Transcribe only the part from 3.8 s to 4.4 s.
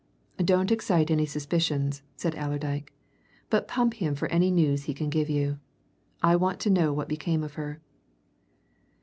him for